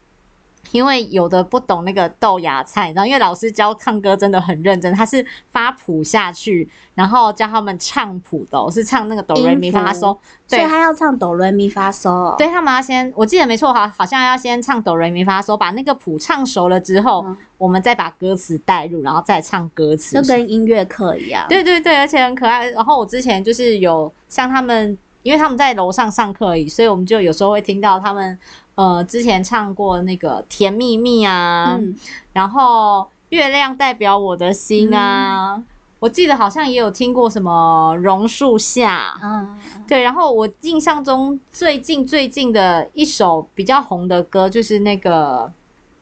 [0.72, 12.36] 因为有的不懂那个豆芽菜，然后因为老师教唱歌真的很认真，他是发谱下去，然后教他们唱谱的，是唱那个哆来咪发嗦，所以他要唱哆来咪发嗦。
[12.36, 17.24] 对他们要先，我记得没错哈，好像要先唱哆来咪发嗦，把那个谱唱熟了之后，
[17.58, 21.46] 我们再把歌词带入，然后再唱歌词，就跟音乐课一样。
[21.48, 22.68] 对对对，而且很可爱。
[22.70, 28.38] 然后我之前就是有像他们，因为他们在楼上上课而已，所以我们就有时候会听到他们。
[28.74, 31.78] 呃，之前唱过那个《甜蜜蜜》啊，
[32.32, 35.62] 然后《月亮代表我的心》啊，
[36.00, 39.14] 我记得好像也有听过什么《榕树下》。
[39.22, 40.02] 嗯，对。
[40.02, 45.52] 然后我印象中最近最近的一首比较红的歌就是那个。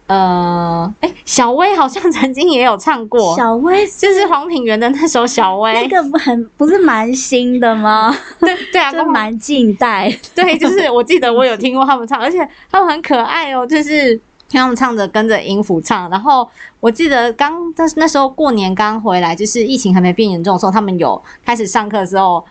[0.08, 8.14] 呃，哎，小薇好像曾经也有唱过，小薇就是黄品源的那首《小薇》，那个不很不是蛮新的吗？
[8.40, 10.12] 对对啊， 都蛮近代。
[10.34, 14.14] 对，就是我记得我有听过他们唱，而且他们很可爱哦，就是
[14.48, 16.10] 听他们唱着跟着音符唱。
[16.10, 16.46] 然后
[16.80, 22.44] 我记得刚但是那时候过年刚回来，就是疫情还没变严重的时候，他们有开始上课的时候，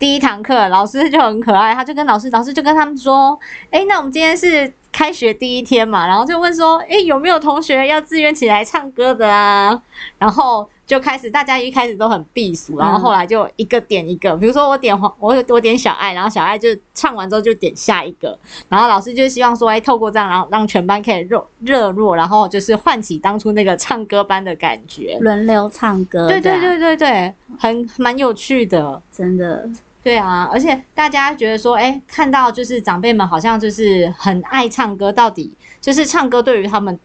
[0.00, 3.38] 第一堂课老师就很可爱，他就跟老师，老师就跟他们说
[3.70, 9.82] ：“哎，那我们今天是。”开学第一天嘛，然后就问说，哎，有没有同学要自愿起来唱歌的啊？
[10.18, 29.68] 然后就开始，大家一开始都很避暑，然后后来就一个点一个，比如说我点黄，我我点小爱，然后小爱就唱完之后就点下一个，然后老师就希望说，哎，透过这样，然后让全班可以热热络，然后就是唤起当初那个唱歌班的感觉，轮流唱歌，对对对对对，很蛮有趣的，真的。
[30.04, 36.96] 对啊，而且大家觉得说，哎，看到就是长辈们好像就是很爱唱歌，到底就是唱歌对于他们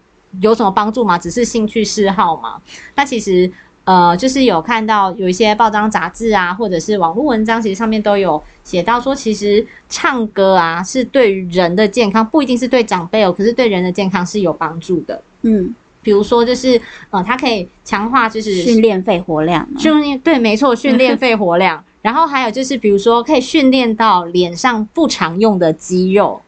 [0.41, 1.17] 有什么帮助吗？
[1.17, 2.61] 只是兴趣嗜好吗？
[2.95, 3.49] 那其实，
[3.85, 15.21] 呃，就是有看到有一些报章杂志啊，或者是网络文章，其实上面都有写到说，其实唱歌啊是对于人的健康，不一定是对长辈哦，可是对人的健康是有帮助的。
[15.43, 16.79] 嗯，比如说就是，
[17.11, 21.81] 呃，它可以强化就是训练肺活量，训练对，没错，训练肺活量。
[22.01, 26.41] 然后还有就是，比如说可以训练到脸上不常用的肌肉，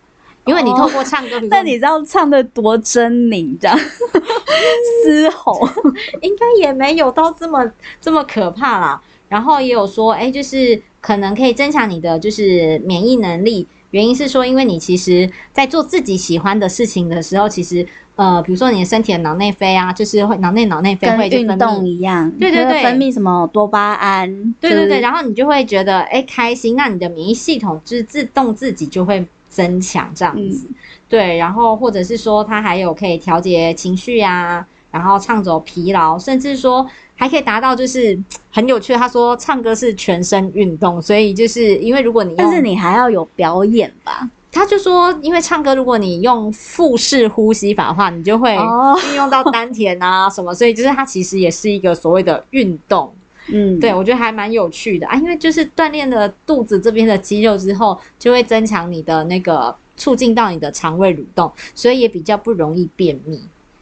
[0.45, 3.77] 因为你透过唱歌， 但你知道唱的多狰狞，这样
[5.03, 5.67] 嘶吼，
[6.21, 9.01] 应该也没有到这么这么可怕啦。
[9.27, 13.67] 然后也有说，哎，就是可能可以增强你的就是免疫能力。
[13.91, 30.67] 原因是说，因为你其实，在做自己喜欢的事情的时候，其实，呃，比如说你的身体的脑内啡啊，就是会脑内脑内啡会运动一样，对对对，分泌什么多巴胺，对对对，然后你就会觉得哎开心，那你的免疫系统就是自动自己就会增强这样子，
[31.09, 36.85] 对，然后或者是说它还有可以调节情绪呀，然后唱走疲劳，甚至说。
[37.13, 38.95] 还可以达到就是 很有趣。
[38.95, 44.27] 他说唱歌是全身运动，所以就是因为如果你但是你还要有表演吧？
[44.51, 53.13] 他就说，因为唱歌如果你用腹式呼吸法的话，你就会运用到丹田啊什么，所以就是它其实也是一个所谓的运动。
[53.53, 63.39] 嗯，对我觉得还蛮有趣的啊，因为就是锻炼了肚子这边的肌肉之后，就会增强你的那个促进到你的肠胃蠕动，所以也比较不容易便秘。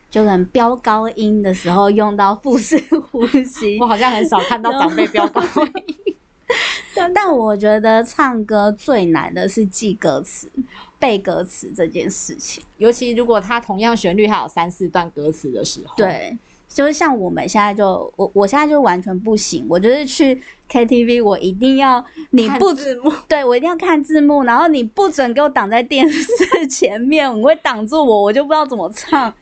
[0.09, 2.77] 就能飙高音的时候用到腹式
[3.11, 5.41] 呼吸， 我好像很少看到长辈飙高
[5.85, 6.15] 音。
[6.95, 10.51] 但 但我觉得唱歌最难的是记歌词、
[10.97, 15.93] 背歌词这件事情，尤其如果它同样旋律还有三四段歌词的时候。
[15.95, 16.37] 对。
[16.69, 26.25] 就是像我们现在就我我现在就完全不行，我就是去 KTV，我一定要你不字幕，对我一定要看字幕，然后你不准给我挡在电视
[26.67, 29.34] 前面， 你会挡住我，我就不知道怎么唱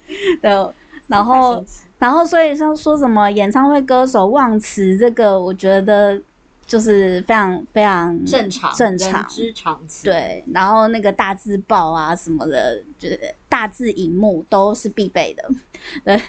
[0.42, 0.74] 的。
[1.08, 1.64] 然后
[2.00, 6.20] 然后所以像说什么演唱会歌手忘词这个，我觉得
[6.68, 10.12] 就是非常非常正常，正常之常情。
[10.12, 15.50] 对，然后那个大字报啊什么的，就是大字荧幕都是必备的。
[16.04, 16.22] 对，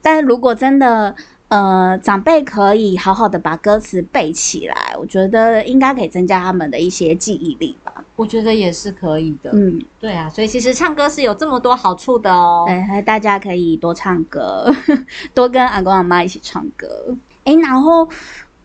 [0.00, 1.14] 但如果真的
[1.48, 7.92] 呃长辈可以好好的把歌词背起来，我觉得应该可以增加他们的一些记忆力吧。
[8.16, 9.50] 我觉得也是可以的。
[9.52, 12.64] 嗯，对啊，所以其实唱歌是有这么多好处的哦。
[12.66, 14.74] 对，大家可以多唱歌，
[15.34, 17.14] 多跟阿公阿妈一起唱歌。
[17.44, 18.08] 哎，然后。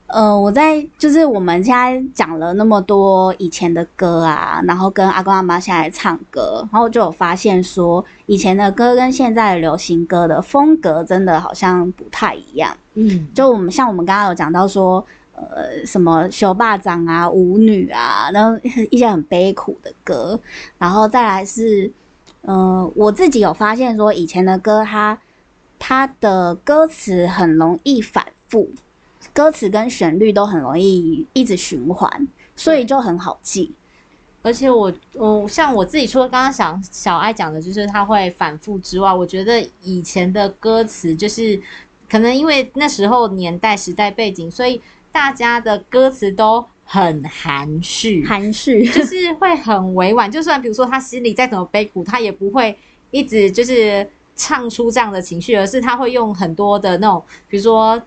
[0.07, 12.75] 呃，我在就是我们现在讲了那么多以前的歌啊，然后跟阿公阿妈现在唱歌，然后就有发现说，以前的歌跟现在的流行歌的风格真的好像不太一样。
[12.93, 18.57] 嗯，就我们像我们刚刚有讲到说，呃，什么修霸掌啊、舞女啊，然后
[18.89, 20.39] 一些很悲苦的歌，
[20.77, 21.91] 然后再来是，
[22.43, 25.19] 呃，我自己有发现说，以前的歌它
[25.77, 28.69] 它的歌词很容易反复。
[29.33, 33.71] 歌词跟旋律都很容易一直循环，所以就很好记。
[34.43, 41.59] 而且我我像我自己除了刚刚想小爱讲的，就是他会反复之外，我觉得以前的歌词就是
[42.09, 50.31] 可能因为那时候年代时代背景，所以大家的歌词都很含蓄，含蓄就是会很委婉。
[50.31, 52.77] 就算比如说他心里再怎么悲苦，他也不会
[53.11, 58.01] 一直就是唱出这样的情绪，而是他会用很多的那种，比如说。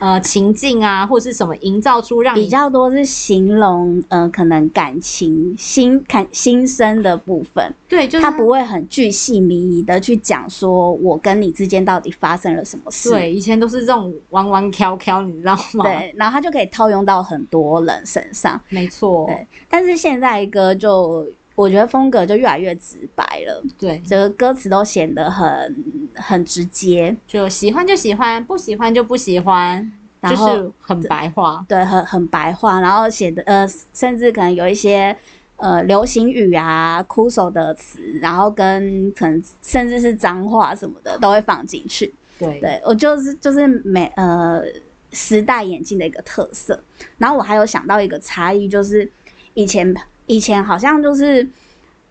[0.00, 7.74] 呃，情境啊，或者是什么，营造出让比较多是形容，呃，可能感情心感心声的部分。
[7.88, 13.10] 对，就是他不会很具细靡遗的去讲说，我跟你之间到底发生了什么事。
[13.10, 15.84] 对，以前都是这种弯弯挑挑，你知道吗？
[15.84, 18.60] 对，然后他就可以套用到很多人身上。
[18.68, 19.26] 没错。
[19.26, 21.28] 对，但是现在歌就。
[21.58, 29.90] 我觉得风格就越来越直白了，对，这个歌词都显得很很直接，就喜欢就喜欢，不喜欢就不喜欢，
[30.22, 35.16] 就是很白话，对，很很白话，然后写的呃，甚至可能有一些
[35.56, 44.62] 呃流行语啊、枯手的词，然后跟可能甚至是脏话什么的都会放进去，对，对我就是就是每呃
[45.10, 46.78] 时代眼镜的一个特色，
[47.18, 49.10] 然后我还有想到一个差异，就是
[49.54, 49.92] 以前。
[50.28, 51.48] 以前好像就是，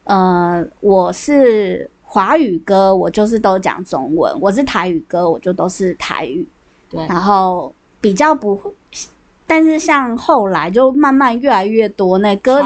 [0.03, 6.45] 呃，我是华语歌，我就是都讲中文；我是台语歌，我就都是台语。
[6.89, 8.71] 对，然后比较不会，
[9.45, 12.62] 但是像后来就慢慢越来越多那歌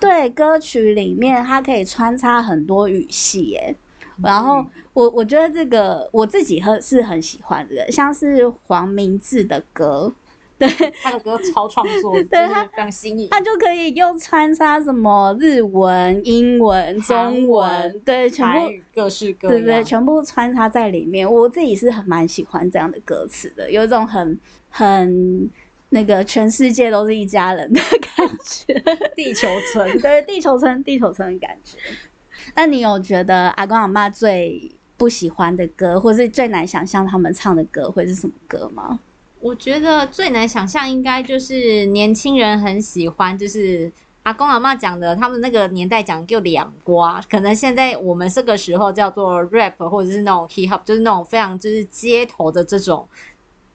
[0.00, 3.74] 对歌曲里面它可以穿插很多语系，耶，
[4.22, 10.12] 然后我我觉得这个我自己很是很喜欢的，像是黄明志的歌。
[10.58, 10.68] 对
[11.00, 21.30] 他的歌超创作， 对他非常新颖，他就可以又穿插什么日文、英文、中文，对，全部各式各样，对对，全部穿插在里面。
[21.30, 25.50] 我自己是很蛮喜欢这样的歌词的，有一种很很
[25.90, 27.80] 那个全世界都是一家人的
[28.16, 28.74] 感觉，
[29.14, 31.78] 地球村， 对，地球村，地球村的感觉。
[32.54, 38.98] 那你有觉得阿公阿妈最不喜欢的歌，或是最难想象他们唱的歌会是什么歌吗？
[39.40, 43.90] 我觉得最难想象应该就是年轻人很喜欢，就是
[44.24, 53.08] 阿公阿妈讲的，他们那个年代讲就两瓜，可能现在我们这个时候叫做 rap 或者是那种 hip hop，就是那种非常就是街头的这种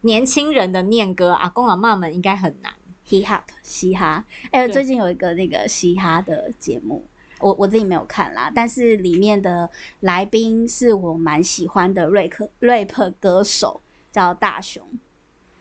[0.01, 2.73] 年轻人的念歌，阿公阿妈们应该很难
[3.07, 4.25] hip hop 嘻哈。
[4.51, 7.03] 哎，最近有一个那个嘻哈的节目，
[7.39, 9.69] 我我自己没有看啦，但是里面的
[10.01, 13.79] 来宾是我蛮喜欢的 rap rap 歌手，
[14.11, 14.85] 叫大雄。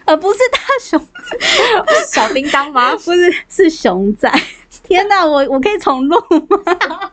[0.04, 1.00] 呃，不是大熊，
[2.08, 2.94] 小叮当吗？
[3.04, 4.30] 不是，是熊仔。
[4.82, 6.16] 天哪，我我可以重录
[6.48, 7.12] 吗？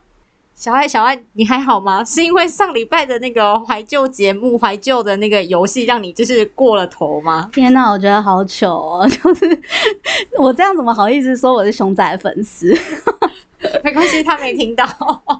[0.54, 2.04] 小爱，小爱，你还好吗？
[2.04, 7.48] 是因为上礼拜的那个怀旧节目、怀旧的那个游戏，让你就是过了头吗？
[7.52, 9.08] 天哪，我觉得好糗哦！
[9.08, 9.62] 就是
[10.36, 12.76] 我这样怎么好意思说我是熊仔粉丝？
[13.82, 14.84] 没关系，他没听到。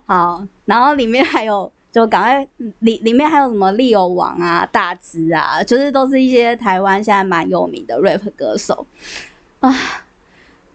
[0.07, 1.71] 好，然后里面还有。
[1.93, 2.49] 就赶快
[2.79, 8.87] 里里面还有什么利友王啊、大只啊，就是都是一些台湾现在蛮有名的 rap 歌手
[9.59, 9.75] 啊。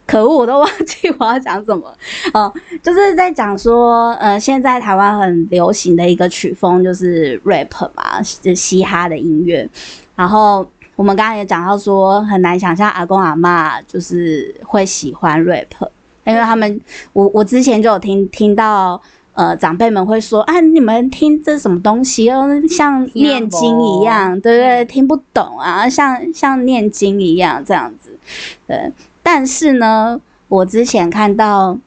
[0.07, 1.91] 可恶，我都忘记我要讲什么
[2.31, 9.67] 哦，就是在讲说，呃，现在台湾很流行的一个曲风就是 rap 嘛，是嘻哈的音乐。
[10.15, 15.89] 然后我们刚刚也讲到说，很难想象阿公阿妈就是会喜欢 rap，
[16.23, 16.79] 因为他们
[17.13, 19.01] 我我之前就有听听到。
[19.35, 24.85] 呃，长辈们会说：“啊，你们听这什么东西哦， 像念经一样，对不对？
[24.85, 28.17] 听不懂啊，像像念经一样这样子。
[28.65, 28.89] 对，
[29.21, 31.77] 但是呢，我之前看到，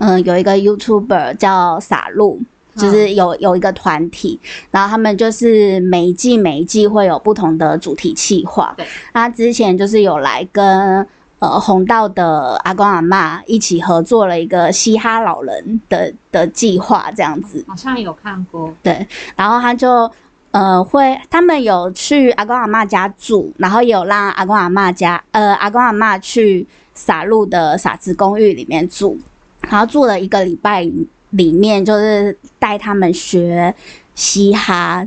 [0.00, 2.40] 嗯，有一个 YouTuber 叫傻露，
[2.74, 4.40] 就是有有一个团体，
[4.72, 8.76] 然后他们就是每一季每一季会有不同的主题企划。
[9.12, 11.06] 他之前就是有来跟。
[11.38, 17.64] 呃红道的阿公阿妈一起合作了一个嘻哈老人的的计划，这样子。
[17.68, 18.74] 好像有看过。
[18.82, 20.10] 对，然后他就
[20.50, 29.18] 呃会，他们有去阿公阿妈家住，然后有让阿公阿妈家呃阿公阿妈去撒路的傻子公寓里面住，
[29.60, 30.90] 然后住了一个礼拜。
[31.30, 33.74] 里面就是带他们学
[34.14, 35.06] 嘻哈，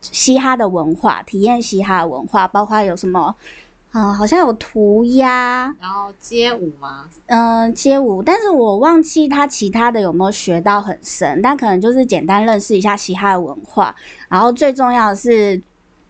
[0.00, 3.34] 嘻哈的文化，体验嘻哈文化，包括有什么，
[3.96, 7.08] 啊，好像有涂鸦，然后街舞吗？
[7.26, 13.94] 嗯，街舞，但是我忘记他其他的有没有学到很深，但可能就是简单认识一下嘻哈的文化，
[14.28, 15.62] 然后最重要的是。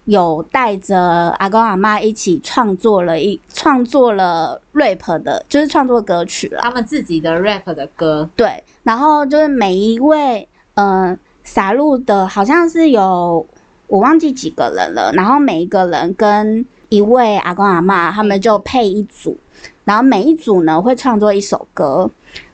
[0.07, 1.01] 有带着
[1.41, 6.61] 阿公阿妈一起创作了一创作了 rap 的，就是创作歌曲了。
[6.63, 8.63] 他们自己的 rap 的歌，对。
[8.85, 13.45] 然后就是每一位，嗯，撒路的好像是有
[13.89, 15.11] 我忘记几个人了。
[15.13, 19.37] 然后每一个人跟一位阿公阿妈，他们就配一组，
[19.85, 22.11] 然后每一组呢会创作一首歌，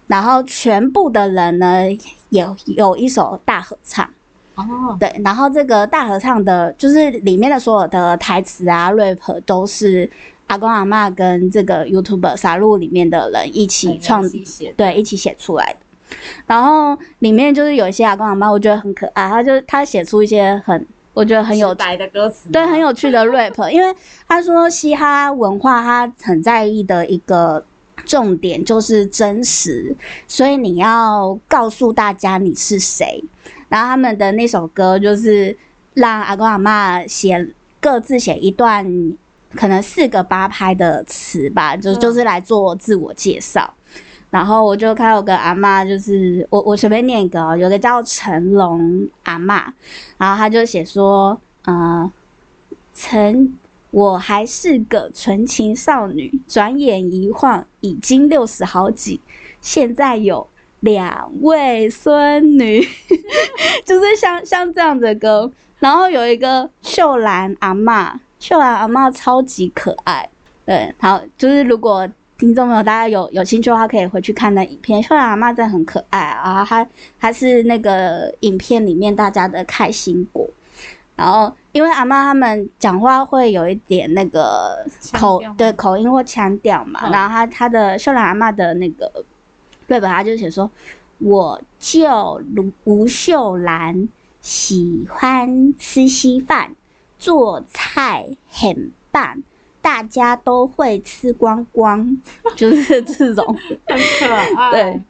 [0.07, 1.85] 然后全部的人呢
[2.31, 4.09] 有有一首大合唱。
[4.55, 10.09] 哦，对，然后这个大合唱的，就是里面的所有的台词啊，rap 都是
[10.47, 14.23] 阿公阿妈跟这个 YouTube 杀戮里面的人一起创，
[14.77, 15.79] 对，一起写出来的。
[16.47, 23.95] 然后里面就是有一些阿公阿妈，我觉得很可爱，他就他写出一些很，我觉得很有白的歌词，对，很有趣的 rap，因为
[24.27, 27.63] 他说嘻哈文化他很在意的一个
[28.07, 29.95] 重点就是真实，
[30.27, 33.23] 所以你要告诉大家你是谁。
[33.69, 35.57] 然后他们的那首歌就是
[35.95, 38.85] 让阿公阿妈写各自写一段，
[39.55, 43.75] 可能四个八拍的词吧，就就是来做自我介绍。
[44.33, 49.73] 然后我就看到个阿妈，就是我我随便念一个哦，有个叫成龙阿妈，
[50.17, 52.11] 然后他就写说，呃，
[52.95, 53.57] 成
[53.93, 59.21] 我还是个纯情少女，转眼一晃已经六十好几，
[59.61, 60.49] 现在有。
[60.83, 62.85] 两位孙女，
[63.87, 70.29] 就是像像这样的歌，然后有一个秀兰阿妈，秀兰阿妈超级可爱，
[70.67, 72.09] 对，好，就是如果
[72.43, 76.85] 听众朋友大家有有兴趣的话，可以回去看那影片，秀兰阿妈真的很可爱啊，她
[77.21, 80.51] 她是那个影片里面大家的开心果，
[81.15, 89.25] 然后因为阿妈他们讲话会有一点那个口对口音或腔调嘛，然后她她的秀兰阿妈的那个。
[89.87, 90.09] 对吧？
[90.09, 90.69] 她就写说，
[91.19, 94.09] 我叫卢吴秀兰，
[94.41, 96.75] 喜欢吃稀饭，
[97.19, 99.43] 做菜很棒，
[99.83, 102.17] 大家都会吃光光，
[102.57, 103.45] 就是这种
[103.87, 104.71] 很可爱。
[104.71, 105.01] 对，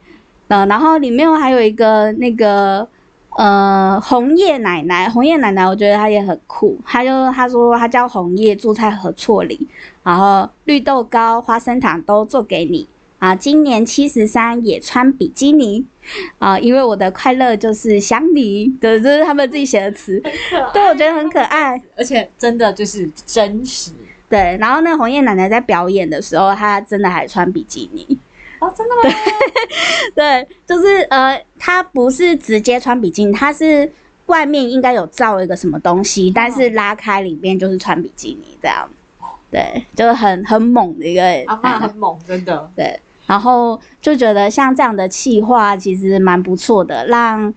[0.48, 2.88] 嗯，然后里面还有一个那个
[3.36, 6.76] 呃红叶奶奶，红叶奶奶，我觉得她也很酷。
[6.84, 9.68] 她就她说她叫红叶，住在和错里，
[10.02, 12.88] 然后绿豆糕、花生糖都做给你。
[13.18, 15.86] 啊，今年七十三也穿比基尼
[16.38, 20.20] 啊，因为我的快乐就是想你对，这是他们自己写的词，
[20.72, 23.92] 对，我觉得很可爱，而且真的就是真实。
[24.32, 28.18] 对，然后那红叶奶奶在表演的时候，她真的还穿比基尼
[28.60, 29.14] 哦，真的吗？
[30.14, 33.92] 对， 就是呃，她不是直接穿比基尼，她是
[34.26, 38.88] 外面应该有罩一个什么东西，但是拉开里面就是穿比基尼这样，
[39.50, 42.98] 对，就是很很猛的一个，阿妈很猛，真的，对。
[43.26, 47.52] 然后就觉得像这样的企划其实蛮不错的，让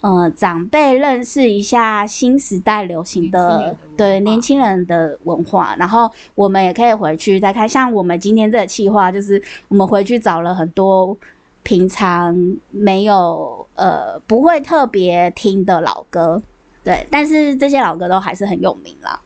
[0.00, 5.74] 呃长辈认识一下新时代流行的对年轻人的文化。
[5.78, 11.16] 然后我们也可以回去再看，像我们今天这个计划，就是我们回去找了很多
[11.62, 12.34] 平常
[12.70, 16.42] 没有呃不会特别听的老歌，
[16.82, 19.20] 对，但是这些老歌都还是很有名啦。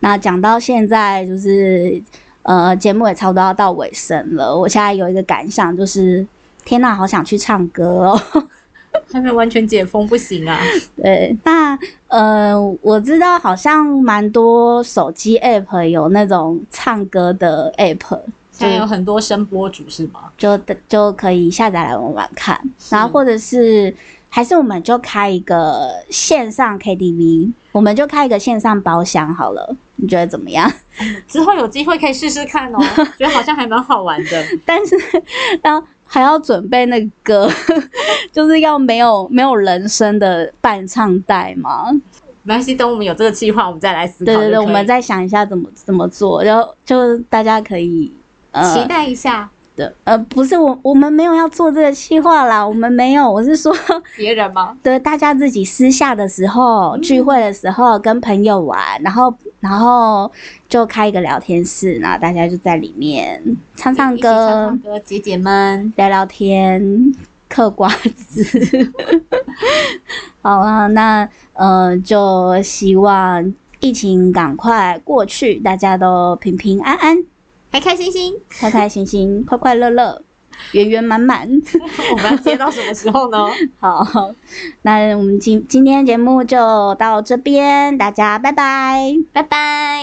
[0.00, 2.02] 那讲到现在就是。
[2.48, 4.56] 呃，节目也差不多要到尾声了。
[4.56, 6.24] 我现在有一个感想，就是
[6.64, 8.20] 天呐，好想去唱歌哦！
[9.12, 10.60] 还没完全解封，不行啊。
[10.96, 11.78] 对，那
[12.08, 18.18] 呃，我知道好像蛮多手机 app 有那种唱歌的 app，
[18.50, 20.30] 现在有很多声波主是吗？
[20.36, 22.58] 就就可以下载来玩玩看。
[22.90, 23.94] 然后或者是，
[24.28, 29.76] 还是我们就开一个线上 KTV，我们就开一个线上包厢好了。
[29.98, 30.70] 你觉得怎么样？
[31.26, 32.78] 之后有机会可以试试看哦，
[33.18, 34.44] 觉得好像还蛮好玩的。
[34.66, 34.94] 但是，
[35.62, 37.50] 当还要准备那个歌，
[38.32, 41.90] 就是要没有没有人声的伴唱带吗？
[42.42, 44.26] 没关系，等我们有这个计划，我们再来思考。
[44.26, 48.12] 对对对，我们再想一下怎么怎么做，然后就大家可以
[48.72, 49.50] 期待一下。
[49.76, 53.74] 的呃不是我我们没有要做这个计划啦，我们没有，我是说
[54.16, 54.76] 别人吗？
[54.82, 59.32] 对，大家自己私下的时候聚会的时候跟朋友玩，然后。
[59.58, 60.30] 然后
[60.68, 63.42] 就开一个聊天室，然后大家就在里面
[63.74, 67.12] 唱唱歌，唱唱歌，解解闷，聊聊天，
[67.48, 68.92] 嗑瓜子。
[70.40, 77.16] 好啊，那呃，就希望疫情赶快过去，大家都平平安安，
[77.80, 80.22] 开开心心，开开心心，快快乐乐。
[80.72, 81.46] 圆圆满满，
[82.12, 83.46] 我们要接到什么时候呢？
[83.78, 84.34] 好，
[84.82, 90.02] 那我们今今天节目就到这边，大家拜拜，拜拜。